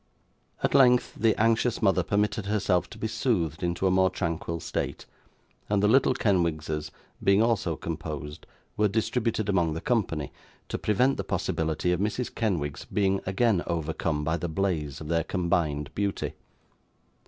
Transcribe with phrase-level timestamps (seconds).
[0.63, 5.05] At length, the anxious mother permitted herself to be soothed into a more tranquil state,
[5.69, 6.89] and the little Kenwigses,
[7.23, 10.31] being also composed, were distributed among the company,
[10.69, 12.33] to prevent the possibility of Mrs.
[12.33, 16.33] Kenwigs being again overcome by the blaze of their combined beauty.